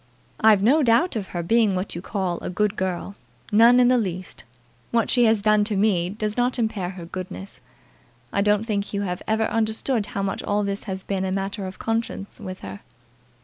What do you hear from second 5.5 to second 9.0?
to me does not impair her goodness. I don't think